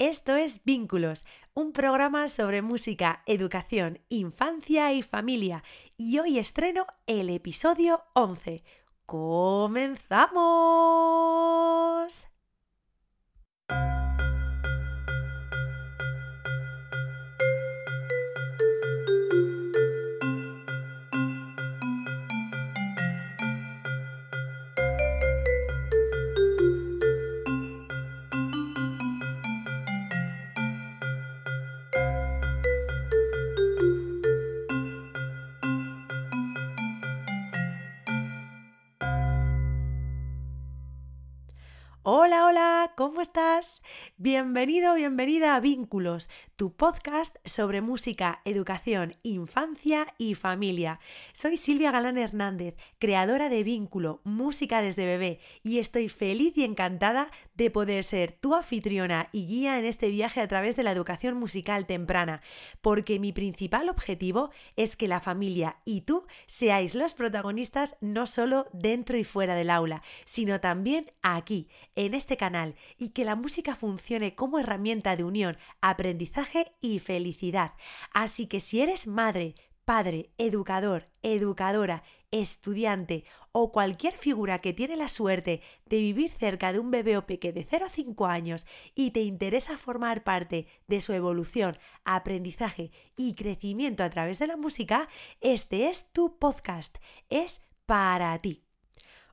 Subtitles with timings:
[0.00, 5.62] Esto es Vínculos, un programa sobre música, educación, infancia y familia.
[5.98, 8.64] Y hoy estreno el episodio 11.
[9.04, 10.30] ¡Comenzamos!
[42.02, 43.82] Hola, hola, ¿cómo estás?
[44.16, 50.98] Bienvenido, bienvenida a Vínculos, tu podcast sobre música, educación, infancia y familia.
[51.34, 57.30] Soy Silvia Galán Hernández, creadora de Vínculo, Música desde bebé, y estoy feliz y encantada
[57.54, 61.36] de poder ser tu anfitriona y guía en este viaje a través de la educación
[61.36, 62.40] musical temprana,
[62.80, 68.68] porque mi principal objetivo es que la familia y tú seáis los protagonistas no solo
[68.72, 73.74] dentro y fuera del aula, sino también aquí en este canal y que la música
[73.74, 77.72] funcione como herramienta de unión, aprendizaje y felicidad.
[78.12, 85.08] Así que si eres madre, padre, educador, educadora, estudiante o cualquier figura que tiene la
[85.08, 89.10] suerte de vivir cerca de un bebé o peque de 0 a 5 años y
[89.10, 95.08] te interesa formar parte de su evolución, aprendizaje y crecimiento a través de la música,
[95.40, 96.98] este es tu podcast.
[97.28, 98.69] Es para ti.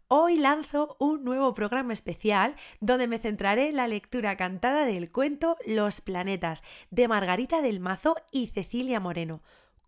[0.09, 5.58] Hoy lanzo un nuevo programa especial donde me centraré en la lectura cantada del cuento
[5.66, 9.41] Los planetas de Margarita del Mazo y Cecilia Moreno.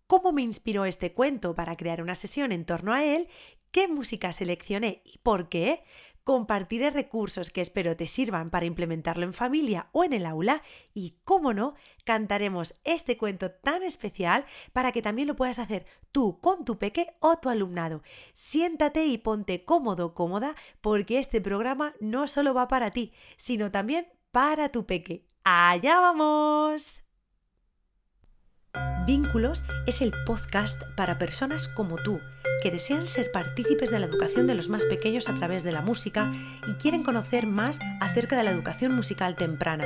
[0.06, 3.28] ¿Cómo me inspiró este cuento para crear una sesión en torno a él?
[3.70, 5.84] ¿Qué música seleccioné y por qué?
[6.30, 10.62] Compartiré recursos que espero te sirvan para implementarlo en familia o en el aula
[10.94, 16.38] y, cómo no, cantaremos este cuento tan especial para que también lo puedas hacer tú
[16.38, 18.04] con tu peque o tu alumnado.
[18.32, 24.06] Siéntate y ponte cómodo, cómoda, porque este programa no solo va para ti, sino también
[24.30, 25.26] para tu peque.
[25.42, 27.09] ¡Allá vamos!
[29.06, 32.20] Vínculos es el podcast para personas como tú,
[32.62, 35.82] que desean ser partícipes de la educación de los más pequeños a través de la
[35.82, 36.30] música
[36.68, 39.84] y quieren conocer más acerca de la educación musical temprana.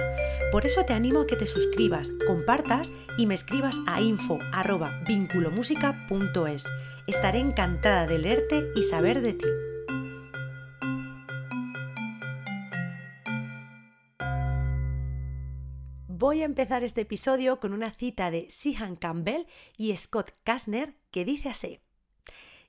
[0.53, 6.65] Por eso te animo a que te suscribas, compartas y me escribas a info@vinculomusica.es.
[7.06, 9.47] Estaré encantada de leerte y saber de ti.
[16.16, 21.25] Voy a empezar este episodio con una cita de Sihan Campbell y Scott Kastner que
[21.25, 21.80] dice así: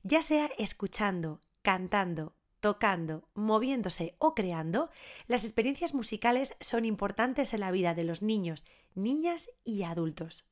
[0.02, 4.90] Ya sea escuchando, cantando, tocando, moviéndose o creando,
[5.28, 10.48] las experiencias musicales son importantes en la vida de los niños, niñas y adultos.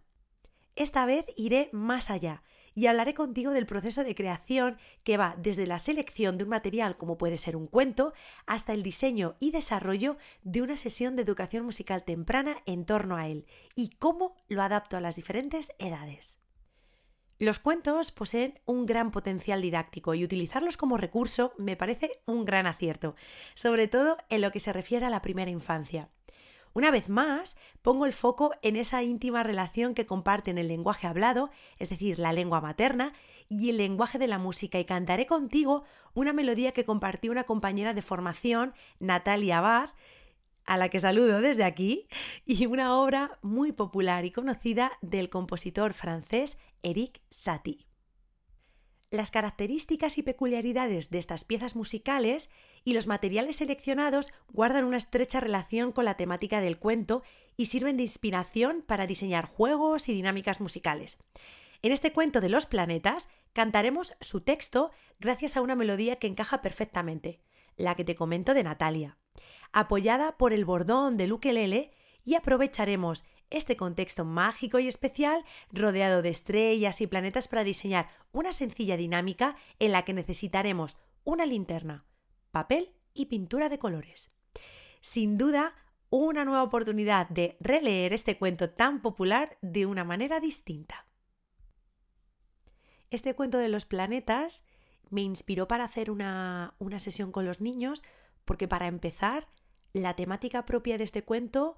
[0.75, 2.43] Esta vez iré más allá
[2.73, 6.97] y hablaré contigo del proceso de creación que va desde la selección de un material
[6.97, 8.13] como puede ser un cuento
[8.45, 13.27] hasta el diseño y desarrollo de una sesión de educación musical temprana en torno a
[13.27, 13.45] él
[13.75, 16.37] y cómo lo adapto a las diferentes edades.
[17.39, 22.67] Los cuentos poseen un gran potencial didáctico y utilizarlos como recurso me parece un gran
[22.67, 23.15] acierto,
[23.55, 26.11] sobre todo en lo que se refiere a la primera infancia.
[26.73, 31.51] Una vez más, pongo el foco en esa íntima relación que comparten el lenguaje hablado,
[31.77, 33.13] es decir, la lengua materna,
[33.49, 35.83] y el lenguaje de la música, y cantaré contigo
[36.13, 39.89] una melodía que compartió una compañera de formación, Natalia Abad,
[40.65, 42.07] a la que saludo desde aquí,
[42.45, 47.90] y una obra muy popular y conocida del compositor francés Eric Satie.
[49.11, 52.49] Las características y peculiaridades de estas piezas musicales
[52.85, 57.21] y los materiales seleccionados guardan una estrecha relación con la temática del cuento
[57.57, 61.17] y sirven de inspiración para diseñar juegos y dinámicas musicales.
[61.81, 66.61] En este cuento de los planetas cantaremos su texto gracias a una melodía que encaja
[66.61, 67.41] perfectamente,
[67.75, 69.17] la que te comento de Natalia,
[69.73, 71.91] apoyada por el bordón de ukelele
[72.23, 78.53] y aprovecharemos este contexto mágico y especial rodeado de estrellas y planetas para diseñar una
[78.53, 82.05] sencilla dinámica en la que necesitaremos una linterna,
[82.49, 84.31] papel y pintura de colores.
[85.01, 85.75] Sin duda,
[86.09, 91.05] una nueva oportunidad de releer este cuento tan popular de una manera distinta.
[93.11, 94.63] Este cuento de los planetas
[95.09, 98.01] me inspiró para hacer una, una sesión con los niños
[98.45, 99.47] porque para empezar,
[99.93, 101.77] la temática propia de este cuento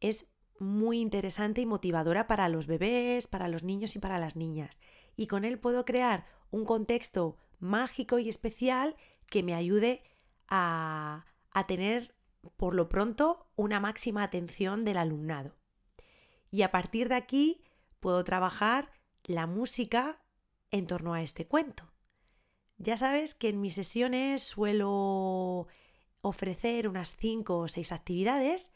[0.00, 0.28] es
[0.60, 4.78] muy interesante y motivadora para los bebés, para los niños y para las niñas.
[5.16, 8.94] Y con él puedo crear un contexto mágico y especial
[9.26, 10.02] que me ayude
[10.48, 12.14] a, a tener,
[12.56, 15.56] por lo pronto, una máxima atención del alumnado.
[16.50, 17.64] Y a partir de aquí
[17.98, 18.92] puedo trabajar
[19.24, 20.22] la música
[20.70, 21.90] en torno a este cuento.
[22.76, 25.68] Ya sabes que en mis sesiones suelo
[26.22, 28.72] ofrecer unas 5 o 6 actividades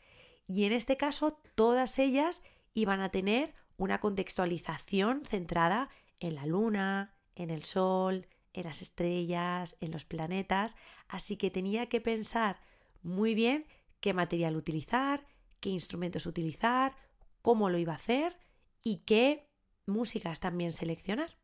[0.46, 2.42] y en este caso todas ellas
[2.74, 5.88] iban a tener una contextualización centrada
[6.20, 10.76] en la luna, en el sol, en las estrellas, en los planetas,
[11.08, 12.60] así que tenía que pensar
[13.02, 13.66] muy bien
[14.00, 15.26] qué material utilizar,
[15.60, 16.96] qué instrumentos utilizar,
[17.42, 18.38] cómo lo iba a hacer
[18.82, 19.48] y qué
[19.86, 21.36] músicas también seleccionar.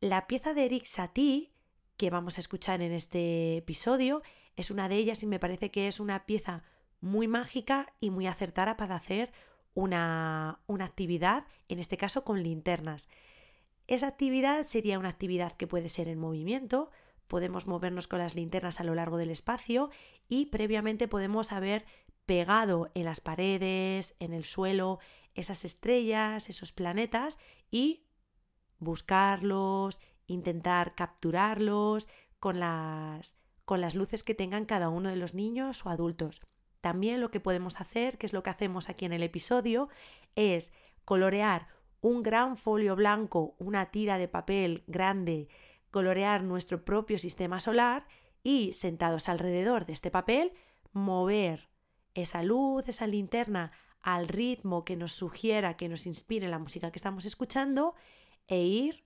[0.00, 1.52] La pieza de Eric Satie
[1.96, 4.22] que vamos a escuchar en este episodio
[4.56, 6.64] es una de ellas y me parece que es una pieza
[7.02, 9.32] muy mágica y muy acertada para hacer
[9.74, 13.08] una, una actividad, en este caso con linternas.
[13.86, 16.90] Esa actividad sería una actividad que puede ser en movimiento,
[17.26, 19.90] podemos movernos con las linternas a lo largo del espacio
[20.28, 21.84] y previamente podemos haber
[22.24, 25.00] pegado en las paredes, en el suelo,
[25.34, 27.38] esas estrellas, esos planetas
[27.70, 28.04] y
[28.78, 32.08] buscarlos, intentar capturarlos
[32.38, 36.42] con las, con las luces que tengan cada uno de los niños o adultos.
[36.82, 39.88] También lo que podemos hacer, que es lo que hacemos aquí en el episodio,
[40.34, 40.72] es
[41.04, 41.68] colorear
[42.00, 45.48] un gran folio blanco, una tira de papel grande,
[45.92, 48.08] colorear nuestro propio sistema solar
[48.42, 50.52] y sentados alrededor de este papel,
[50.92, 51.68] mover
[52.14, 53.70] esa luz, esa linterna
[54.00, 57.94] al ritmo que nos sugiera, que nos inspire la música que estamos escuchando
[58.48, 59.04] e ir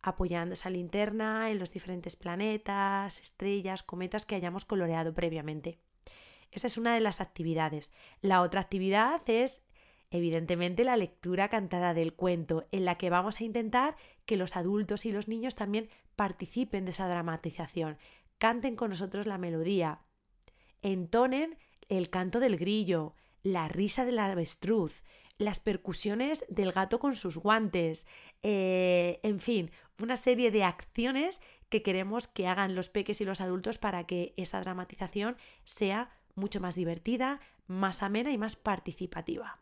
[0.00, 5.78] apoyando esa linterna en los diferentes planetas, estrellas, cometas que hayamos coloreado previamente.
[6.54, 7.92] Esa es una de las actividades.
[8.20, 9.62] La otra actividad es
[10.10, 13.96] evidentemente la lectura cantada del cuento, en la que vamos a intentar
[14.26, 17.98] que los adultos y los niños también participen de esa dramatización,
[18.38, 20.02] canten con nosotros la melodía,
[20.82, 21.58] entonen
[21.88, 25.02] el canto del grillo, la risa del avestruz,
[25.36, 28.06] las percusiones del gato con sus guantes,
[28.42, 33.40] eh, en fin, una serie de acciones que queremos que hagan los peques y los
[33.40, 39.60] adultos para que esa dramatización sea mucho más divertida, más amena y más participativa.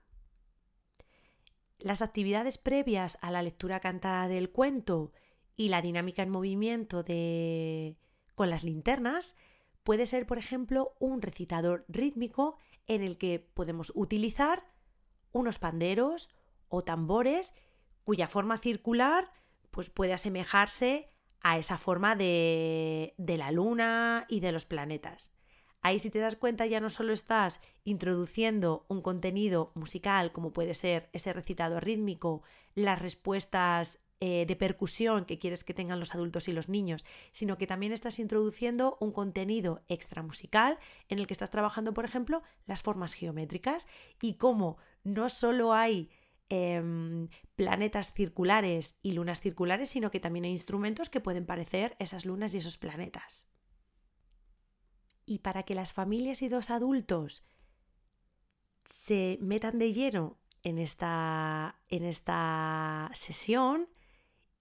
[1.78, 5.10] Las actividades previas a la lectura cantada del cuento
[5.56, 7.96] y la dinámica en movimiento de...
[8.34, 9.36] con las linternas
[9.82, 14.64] puede ser, por ejemplo, un recitador rítmico en el que podemos utilizar
[15.32, 16.28] unos panderos
[16.68, 17.52] o tambores
[18.04, 19.32] cuya forma circular
[19.70, 21.08] pues puede asemejarse
[21.40, 25.32] a esa forma de, de la luna y de los planetas.
[25.82, 30.74] Ahí si te das cuenta ya no solo estás introduciendo un contenido musical como puede
[30.74, 32.42] ser ese recitado rítmico,
[32.74, 37.58] las respuestas eh, de percusión que quieres que tengan los adultos y los niños, sino
[37.58, 42.44] que también estás introduciendo un contenido extra musical en el que estás trabajando, por ejemplo,
[42.64, 43.88] las formas geométricas
[44.20, 46.08] y cómo no solo hay
[46.48, 52.24] em, planetas circulares y lunas circulares, sino que también hay instrumentos que pueden parecer esas
[52.24, 53.51] lunas y esos planetas.
[55.26, 57.44] Y para que las familias y los adultos
[58.84, 63.88] se metan de lleno en esta, en esta sesión,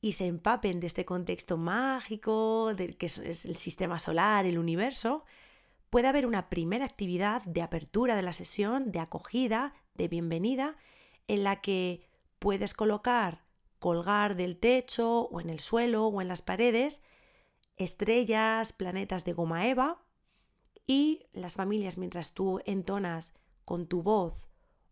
[0.01, 5.23] y se empapen de este contexto mágico, del que es el sistema solar, el universo,
[5.91, 10.75] puede haber una primera actividad de apertura de la sesión, de acogida, de bienvenida,
[11.27, 12.07] en la que
[12.39, 13.43] puedes colocar,
[13.77, 17.03] colgar del techo o en el suelo o en las paredes
[17.77, 20.00] estrellas, planetas de goma eva
[20.87, 23.33] y las familias mientras tú entonas
[23.65, 24.47] con tu voz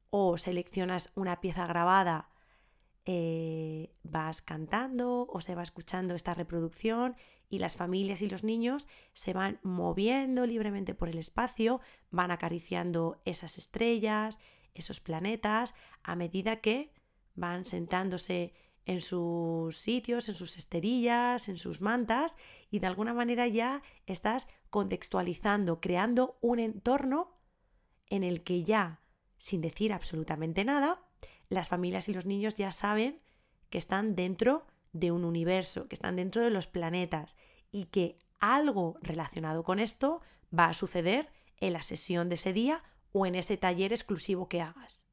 [0.09, 2.29] o seleccionas una pieza grabada
[3.05, 7.15] eh, vas cantando o se va escuchando esta reproducción
[7.49, 11.81] y las familias y los niños se van moviendo libremente por el espacio,
[12.11, 14.39] van acariciando esas estrellas,
[14.75, 16.93] esos planetas, a medida que
[17.33, 18.53] van sentándose
[18.85, 22.35] en sus sitios, en sus esterillas, en sus mantas
[22.69, 27.37] y de alguna manera ya estás contextualizando, creando un entorno
[28.09, 29.01] en el que ya,
[29.37, 31.01] sin decir absolutamente nada,
[31.49, 33.21] las familias y los niños ya saben
[33.69, 37.35] que están dentro de un universo, que están dentro de los planetas
[37.71, 40.21] y que algo relacionado con esto
[40.57, 44.61] va a suceder en la sesión de ese día o en ese taller exclusivo que
[44.61, 45.08] hagas.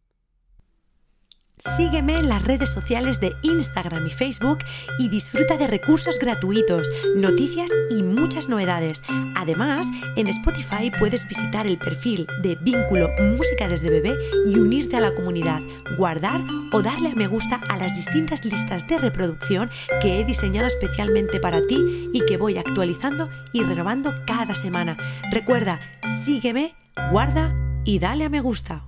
[1.59, 4.59] Sígueme en las redes sociales de Instagram y Facebook
[4.99, 6.87] y disfruta de recursos gratuitos,
[7.17, 9.03] noticias y muchas novedades.
[9.35, 9.87] Además,
[10.17, 15.15] en Spotify puedes visitar el perfil de Vínculo Música desde Bebé y unirte a la
[15.15, 15.63] comunidad,
[15.97, 19.71] guardar o darle a me gusta a las distintas listas de reproducción
[20.03, 24.99] que he diseñado especialmente para ti y que voy actualizando y renovando cada semana.
[25.33, 25.81] Recuerda,
[26.23, 26.75] sígueme,
[27.11, 28.85] guarda y dale a me gusta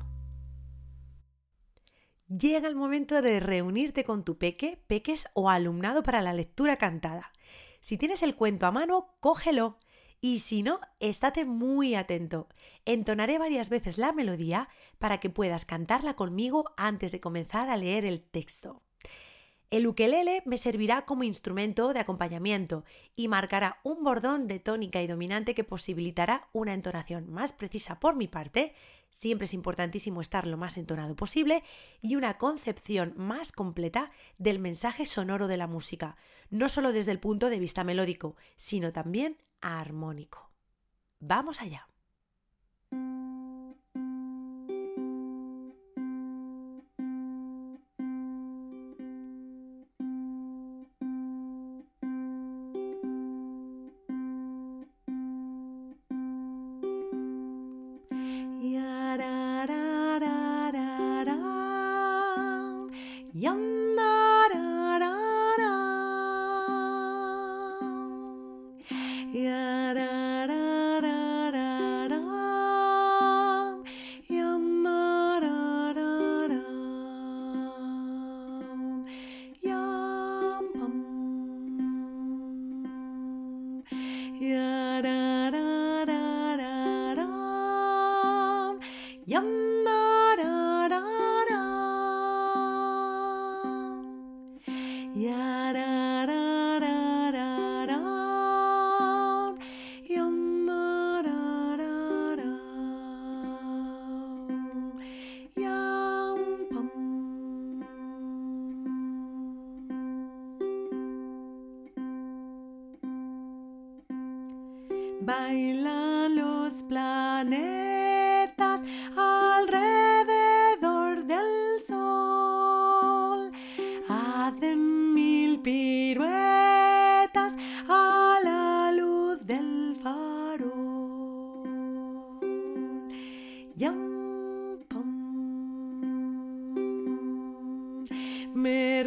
[2.29, 7.33] llega el momento de reunirte con tu peque, peques o alumnado para la lectura cantada.
[7.81, 9.79] Si tienes el cuento a mano, cógelo.
[10.21, 12.49] Y si no, estate muy atento.
[12.85, 14.69] Entonaré varias veces la melodía
[14.99, 18.83] para que puedas cantarla conmigo antes de comenzar a leer el texto.
[19.71, 25.07] El ukelele me servirá como instrumento de acompañamiento y marcará un bordón de tónica y
[25.07, 28.75] dominante que posibilitará una entonación más precisa por mi parte,
[29.11, 31.63] siempre es importantísimo estar lo más entonado posible,
[32.01, 36.17] y una concepción más completa del mensaje sonoro de la música,
[36.51, 40.51] no solo desde el punto de vista melódico, sino también armónico.
[41.21, 41.89] Vamos allá.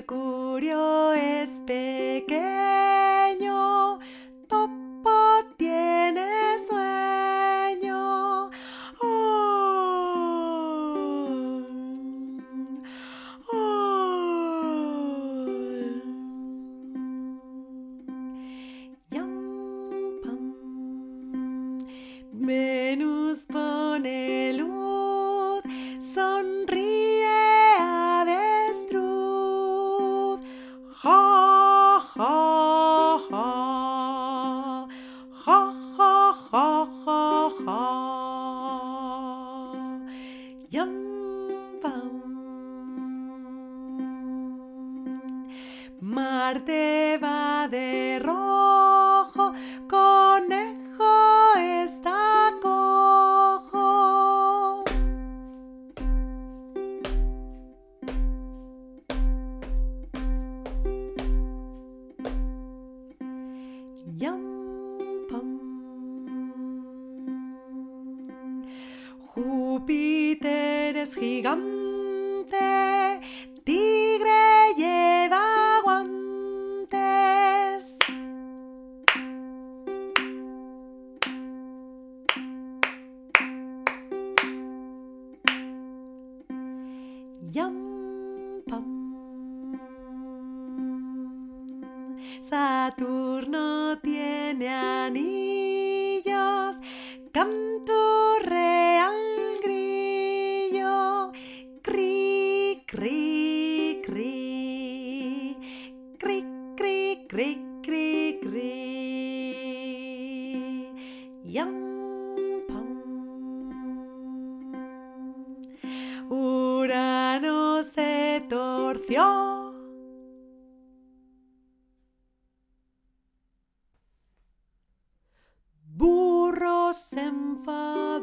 [0.02, 2.71] Mercurio es pequeño.
[46.04, 48.41] Marte va de rojo,
[92.52, 95.71] Saturno tiene anillos,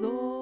[0.01, 0.39] Llamado.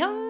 [0.00, 0.29] Yeah.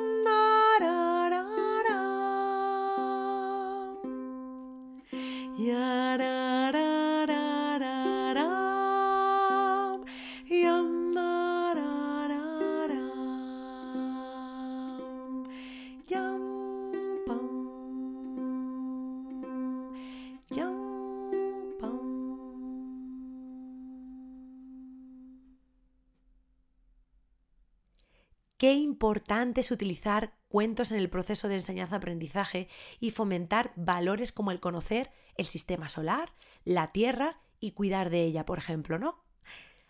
[28.61, 32.69] Qué importante es utilizar cuentos en el proceso de enseñanza-aprendizaje
[33.01, 36.35] y fomentar valores como el conocer el sistema solar,
[36.67, 39.25] la Tierra y cuidar de ella, por ejemplo, ¿no?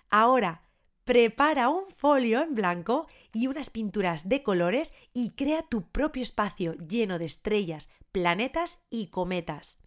[0.08, 0.62] Ahora,
[1.02, 6.74] prepara un folio en blanco y unas pinturas de colores y crea tu propio espacio
[6.74, 9.80] lleno de estrellas, planetas y cometas.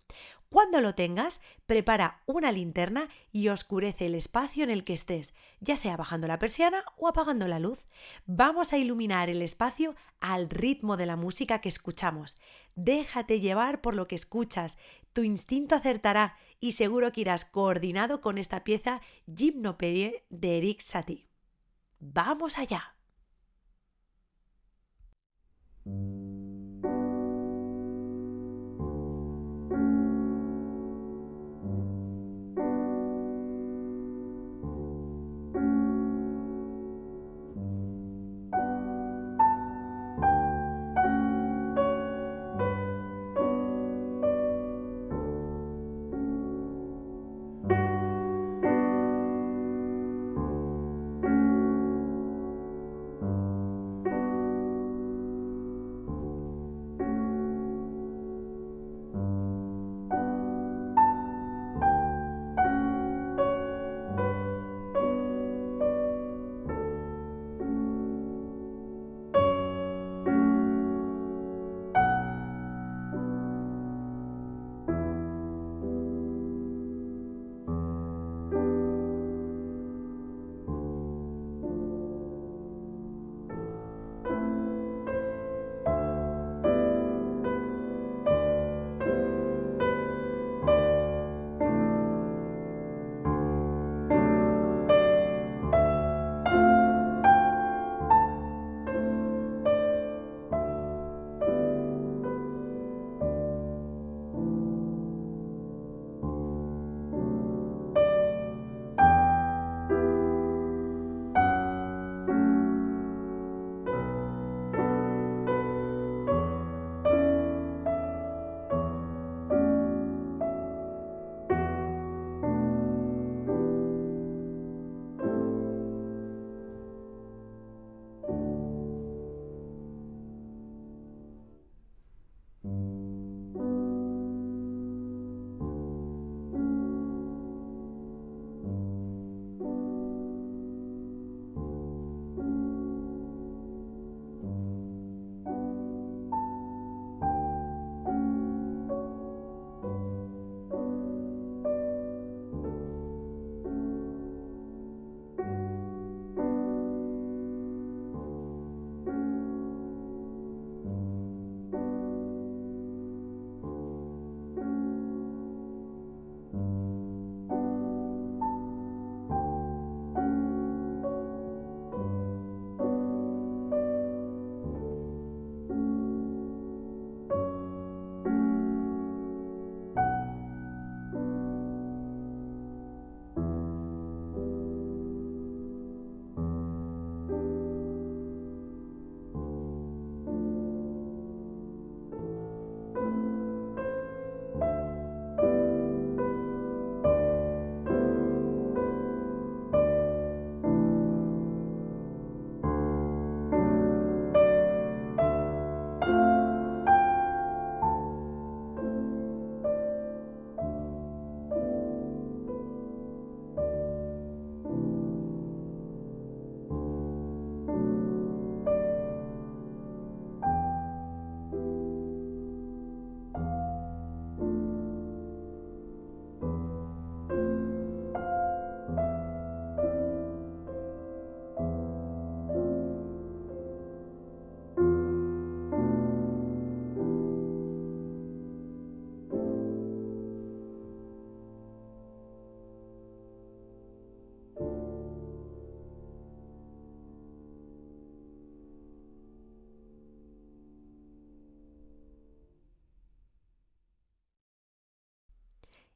[0.54, 5.76] Cuando lo tengas, prepara una linterna y oscurece el espacio en el que estés, ya
[5.76, 7.80] sea bajando la persiana o apagando la luz.
[8.28, 12.38] Vamos a iluminar el espacio al ritmo de la música que escuchamos.
[12.76, 14.78] Déjate llevar por lo que escuchas,
[15.12, 21.26] tu instinto acertará y seguro que irás coordinado con esta pieza Gymnopédie de Eric Satie.
[22.00, 22.96] ¡Vamos allá!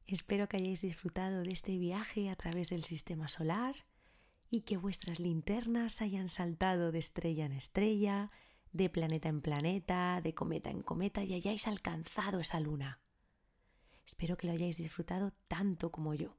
[0.08, 3.84] Espero que hayáis disfrutado de este viaje a través del sistema solar
[4.48, 8.30] y que vuestras linternas hayan saltado de estrella en estrella,
[8.72, 13.00] de planeta en planeta, de cometa en cometa y hayáis alcanzado esa luna.
[14.06, 16.37] Espero que lo hayáis disfrutado tanto como yo.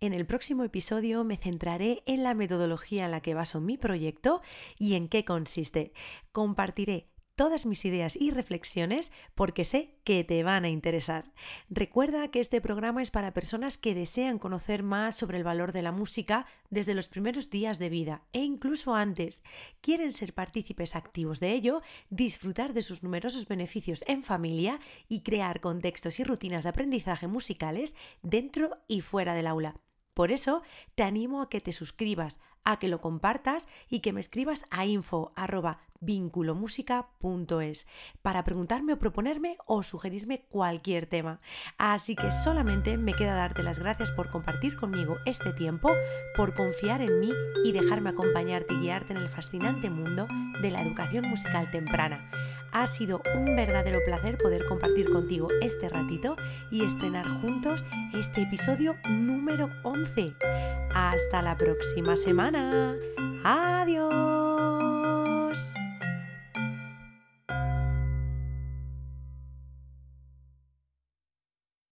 [0.00, 4.42] En el próximo episodio me centraré en la metodología en la que baso mi proyecto
[4.78, 5.92] y en qué consiste.
[6.30, 11.32] Compartiré todas mis ideas y reflexiones porque sé que te van a interesar.
[11.68, 15.82] Recuerda que este programa es para personas que desean conocer más sobre el valor de
[15.82, 19.42] la música desde los primeros días de vida e incluso antes.
[19.80, 25.60] Quieren ser partícipes activos de ello, disfrutar de sus numerosos beneficios en familia y crear
[25.60, 29.74] contextos y rutinas de aprendizaje musicales dentro y fuera del aula.
[30.18, 30.62] Por eso
[30.96, 34.84] te animo a que te suscribas, a que lo compartas y que me escribas a
[34.84, 35.30] info
[38.20, 41.40] para preguntarme o proponerme o sugerirme cualquier tema.
[41.76, 45.88] Así que solamente me queda darte las gracias por compartir conmigo este tiempo,
[46.34, 47.30] por confiar en mí
[47.64, 50.26] y dejarme acompañarte y guiarte en el fascinante mundo
[50.60, 52.28] de la educación musical temprana.
[52.72, 56.36] Ha sido un verdadero placer poder compartir contigo este ratito
[56.70, 60.34] y estrenar juntos este episodio número 11.
[60.94, 62.94] Hasta la próxima semana.
[63.44, 64.37] Adiós.